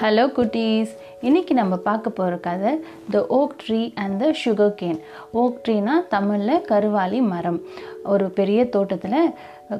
Hello 0.00 0.24
குட்டீஸ் 0.36 0.88
இன்றைக்கி 1.22 1.50
நம்ம 1.50 1.76
பார்க்க 1.76 2.10
போகிற 2.10 2.36
கதை 2.36 2.80
the 3.10 3.24
oak 3.28 3.54
tree 3.66 3.92
and 3.94 4.20
the 4.20 4.34
sugarcane 4.82 5.00
oak 5.32 5.60
ட்ரீனா 5.68 6.06
தமிழில் 6.08 6.64
கருவாலி 6.68 7.22
மரம். 7.22 7.60
ஒரு 8.04 8.30
பெரிய 8.30 8.68
தோட்டத்தில் 8.68 9.30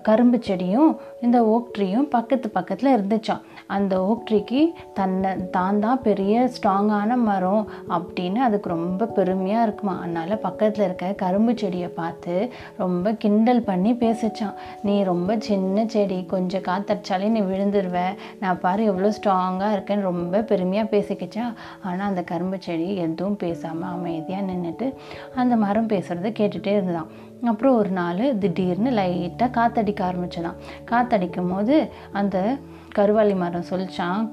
கரும்பு 0.02 0.38
செடியும் 0.46 0.90
இந்த 1.20 1.38
ஓக் 1.44 1.72
ட்ரீயும் 1.76 2.08
பக்கத்து 2.08 2.48
பக்கத்தில் 2.50 2.94
இருந்துச்சான் 2.94 3.42
அந்த 3.66 3.94
ஓக் 4.02 4.24
ட்ரீக்கு 4.28 4.60
தன்னை 4.94 5.30
தான் 5.50 5.80
தான் 5.80 6.02
பெரிய 6.02 6.50
ஸ்ட்ராங்கான 6.54 7.16
மரம் 7.28 7.64
அப்படின்னு 7.96 8.40
அதுக்கு 8.46 8.68
ரொம்ப 8.68 9.08
பெருமையாக 9.18 9.66
இருக்குமா 9.66 9.94
அதனால் 9.98 10.34
பக்கத்தில் 10.38 10.84
இருக்க 10.84 11.12
கரும்பு 11.22 11.54
செடியை 11.62 11.88
பார்த்து 12.00 12.34
ரொம்ப 12.76 13.12
கிண்டல் 13.24 13.62
பண்ணி 13.62 13.92
பேசிச்சான் 13.94 14.56
நீ 14.82 14.96
ரொம்ப 15.02 15.36
சின்ன 15.48 15.86
செடி 15.86 16.18
கொஞ்சம் 16.26 16.66
காத்தடிச்சாலே 16.68 17.30
நீ 17.36 17.42
விழுந்துருவ. 17.50 17.98
நான் 18.40 18.60
பாரு 18.60 18.84
எவ்வளோ 18.84 19.10
ஸ்ட்ராங்காக 19.18 19.74
இருக்கேன்னு 19.76 20.08
ரொம்ப 20.10 20.42
பெருமையாக 20.42 20.92
பேசிக்கிச்சா 20.94 21.46
ஆனால் 21.82 22.08
அந்த 22.08 22.22
கரும்பு 22.22 22.58
செடி 22.60 22.88
எதுவும் 22.96 23.36
பேசாமல் 23.36 23.92
அமைதியாக 23.96 24.48
நின்றுட்டு 24.50 24.88
அந்த 25.34 25.56
மரம் 25.56 25.92
பேசுகிறத 25.94 26.30
கேட்டுகிட்டே 26.40 26.74
இருந்தான். 26.80 27.10
அப்புறம் 27.50 27.76
ஒரு 27.78 27.90
நாள் 27.90 28.20
திடீர்னு 28.38 28.90
லைட்டாக 28.98 29.48
காத்தடிக்க 29.82 30.02
ஆரம்பிச்சதான் 30.08 30.58
காத்தடிக்கும் 30.90 31.50
போது 31.52 31.90
அந்த 32.12 32.56
கருவாளி 32.96 33.34
மரம் 33.36 33.68
சொல்லிச்சான் 33.70 34.24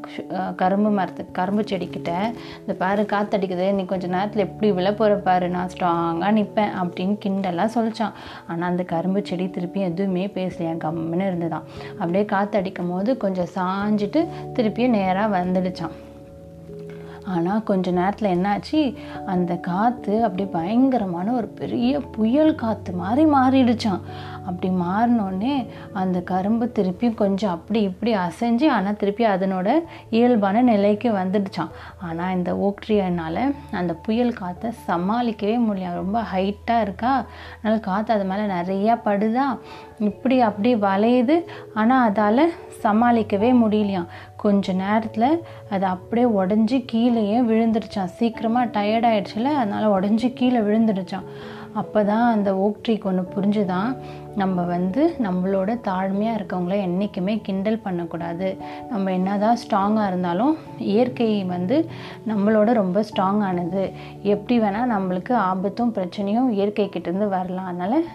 கரும்பு 0.55 0.89
மரத்துக்கு 0.89 1.31
கரும்பு 1.31 1.61
செடிக்கிட்ட 1.61 2.09
இந்த 2.59 2.73
பாரு 2.77 3.03
காத்தடிக்குது. 3.03 3.71
நீ 3.73 3.85
கொஞ்ச 3.85 4.07
நேரத்தில் 4.07 4.43
எப்படி 4.45 4.71
விழ 4.71 4.93
போகிற 4.93 5.15
பாரு. 5.27 5.49
நான் 5.49 5.71
ஸ்ட்ராங்காக 5.73 6.33
நிற்பேன் 6.37 6.73
அப்படின்னு 6.81 7.15
கிண்டெல்லாம் 7.25 7.73
சொல்லிச்சான். 7.75 8.17
ஆனால் 8.47 8.69
அந்த 8.69 8.83
கரும்பு 8.83 9.21
செடி 9.23 9.49
திருப்பி 9.49 9.81
எதுவுமே 9.81 10.27
பேசலையா? 10.27 10.75
கம்முன்னு 10.85 11.27
இருந்துதான். 11.29 11.63
அப்படியே 11.99 12.25
காத்தடிக்கும் 12.35 12.91
போது 12.91 13.17
கொஞ்சம் 13.17 13.51
சாஞ்சிட்டு 13.55 14.27
திருப்பியும் 14.53 14.95
நேராக 14.99 15.35
வந்துடுச்சான். 15.39 15.95
ஆனால் 17.35 17.63
கொஞ்ச 17.69 17.91
நேரத்தில் 17.91 18.33
என்னாச்சு? 18.35 18.81
அந்த 19.33 19.51
காற்று 19.69 20.15
அப்படி 20.23 20.45
பயங்கரமான 20.57 21.27
ஒரு 21.31 21.47
பெரிய 21.61 21.99
புயல் 22.17 22.53
காற்று 22.55 22.93
மாதிரி 22.93 23.23
மாறிடுச்சான் 23.35 24.03
அப்படி 24.49 24.69
மாறினோடனே 24.81 25.55
அந்த 26.01 26.17
கரும்பு 26.31 26.65
திருப்பியும் 26.77 27.19
கொஞ்சம் 27.23 27.53
அப்படி 27.55 27.79
இப்படி 27.89 28.11
அசைஞ்சு 28.25 28.67
ஆனால் 28.75 28.97
திருப்பி 29.01 29.25
அதனோட 29.25 29.69
இயல்பான 30.09 30.61
நிலைக்கு 30.71 31.09
வந்துடுச்சான் 31.11 31.73
ஆனால் 32.07 32.33
இந்த 32.37 32.51
ஓக்ட்ரியனால் 32.67 33.43
அந்த 33.71 33.93
புயல் 34.05 34.33
காற்றை 34.33 34.71
சமாளிக்கவே 34.87 35.57
முடியல. 35.67 35.93
ரொம்ப 36.01 36.19
ஹைட்டாக 36.33 36.85
இருக்கா? 36.87 37.13
அதனால் 37.57 37.85
காற்று 37.89 38.13
அது 38.13 38.25
மேலே 38.31 38.45
நிறையா 38.57 38.95
படுதா? 39.07 39.47
இப்படி 40.09 40.35
அப்படி 40.41 40.71
வளையுது. 40.87 41.37
ஆனால் 41.73 42.05
அதால் 42.09 42.43
சமாளிக்கவே 42.83 43.49
முடியலையாம். 43.61 44.09
கொஞ்ச 44.43 44.73
நேரத்தில் 44.81 45.29
அது 45.73 45.85
அப்படியே 45.93 46.27
உடஞ்சி 46.41 46.77
கீழேயே 46.91 47.39
விழுந்துருச்சான் 47.51 48.15
சீக்கிரமாக 48.19 48.71
டயர்ட் 48.75 49.07
ஆயிடுச்சுல 49.11 49.53
அதனால் 49.59 49.93
உடஞ்சி 49.97 50.29
கீழே 50.33 50.61
விழுந்துடுச்சான் 50.67 51.27
அப்போ 51.79 51.99
தான் 52.03 52.23
அந்த 52.35 52.49
ஓக் 52.63 52.79
ட்ரீக்கு 52.85 53.07
ஒன்று 53.09 53.23
புரிஞ்சுதான் 53.33 53.89
நம்ம 54.35 54.61
வந்து 54.71 55.01
நம்மளோட 55.25 55.69
தாழ்மையாக 55.87 56.37
இருக்கவங்கள 56.39 56.75
என்றைக்குமே 56.85 57.33
கிண்டல் 57.47 57.83
பண்ணக்கூடாது. 57.83 58.47
நம்ம 58.91 59.11
என்ன 59.11 59.37
தான் 59.37 59.59
ஸ்ட்ராங்காக 59.63 60.07
இருந்தாலும் 60.07 60.53
இயற்கை 60.93 61.29
வந்து 61.53 61.77
நம்மளோட 62.31 62.73
ரொம்ப 62.81 63.03
ஸ்ட்ராங்கானது 63.09 63.83
எப்படி 64.33 64.57
வேணால் 64.63 64.93
நம்மளுக்கு 64.95 65.35
ஆபத்தும் 65.51 65.93
பிரச்சனையும் 65.97 66.49
இயற்கை 66.57 66.87
கிட்டேருந்து 66.95 67.29
வரலாம். 67.37 67.69
அதனால் 67.71 68.07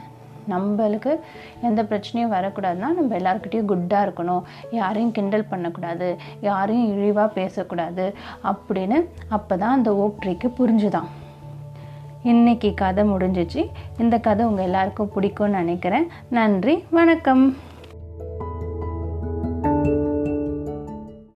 நம்மளுக்கு 0.50 1.18
எந்த 1.62 1.82
பிரச்சனையும் 1.82 2.32
வரக்கூடாதுன்னா 2.36 2.92
நம்ம 2.92 3.16
எல்லாருக்கிட்டையும் 3.16 3.64
குட்டாக 3.64 4.06
இருக்கணும். 4.06 4.42
யாரையும் 4.70 5.12
கிண்டல் 5.12 5.44
பண்ணக்கூடாது. 5.44 6.16
யாரையும் 6.40 6.96
இழிவாக 6.96 7.32
பேசக்கூடாது 7.32 8.14
அப்படின்னு 8.44 9.04
அப்போ 9.28 9.56
தான் 9.56 9.70
அந்த 9.70 9.96
ஓக் 9.96 10.22
ட்ரீக்கு 10.24 10.52
புரிஞ்சுதான். 10.58 11.06
இன்னைக்கு 12.22 12.74
கதை 12.74 13.04
முடிஞ்சிச்சு. 13.04 13.70
இந்த 13.98 14.18
கதை 14.18 14.46
உங்கள் 14.46 14.64
எல்லாருக்கும் 14.64 15.10
பிடிக்கும்னு 15.16 15.48
நினைக்கிறேன். 15.48 16.08
நன்றி. 16.28 16.84
வணக்கம். 16.90 17.56